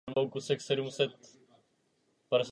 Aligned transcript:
Na 0.07 0.13
Slovensku 0.13 0.37
je 0.51 0.57
chována 0.59 0.83
v 0.89 0.93
Zoo 0.93 0.97
Bratislava. 1.07 2.39